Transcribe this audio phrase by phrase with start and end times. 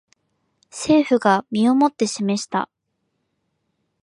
[0.71, 2.67] 政府が身をもって示した